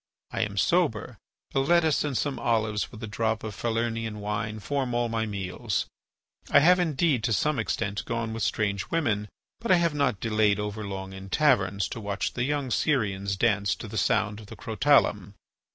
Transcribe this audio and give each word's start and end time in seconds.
I 0.31 0.41
am 0.41 0.57
sober; 0.57 1.19
a 1.53 1.59
lettuce 1.59 2.03
and 2.03 2.17
some 2.17 2.39
olives 2.39 2.91
with 2.91 3.03
a 3.03 3.07
drop 3.07 3.43
of 3.43 3.53
Falernian 3.55 4.15
wine 4.19 4.59
form 4.59 4.95
all 4.95 5.09
my 5.09 5.27
meals. 5.27 5.85
I 6.49 6.57
have, 6.59 6.79
indeed, 6.79 7.23
to 7.25 7.31
some 7.33 7.59
extent 7.59 8.03
gone 8.05 8.33
with 8.33 8.41
strange 8.41 8.89
women, 8.89 9.29
but 9.59 9.69
I 9.69 9.75
have 9.75 9.93
not 9.93 10.19
delayed 10.19 10.59
over 10.59 10.83
long 10.83 11.13
in 11.13 11.29
taverns 11.29 11.87
to 11.89 12.01
watch 12.01 12.33
the 12.33 12.45
young 12.45 12.71
Syrians 12.71 13.35
dance 13.37 13.75
to 13.75 13.87
the 13.87 13.95
sound 13.95 14.39
of 14.39 14.47
the 14.47 14.55
crotalum. 14.55 15.35